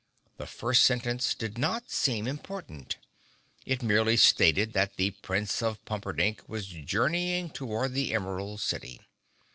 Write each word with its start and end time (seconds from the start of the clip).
The 0.37 0.47
first 0.47 0.81
sentence 0.85 1.35
did 1.35 1.59
not 1.59 1.91
seem 1.91 2.25
important. 2.25 2.97
It 3.67 3.83
merely 3.83 4.17
stated 4.17 4.73
that 4.73 4.95
the 4.95 5.11
Prince 5.11 5.61
of 5.61 5.85
Pumperdink 5.85 6.49
was 6.49 6.65
journeying 6.65 7.51
toward 7.51 7.93
the 7.93 8.11
Emerald 8.11 8.61
City. 8.61 8.99